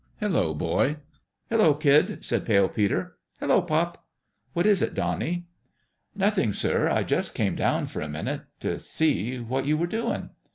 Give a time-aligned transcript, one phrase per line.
[0.19, 0.97] "Hello, boy!""
[1.51, 4.03] Hello, kid!" said Pale Peter." Hello, pop!"
[4.53, 5.45] "What is it, Donnie?""
[6.15, 6.89] Nothing, sir.
[6.89, 10.31] I just came down for a minute to see what you were doing."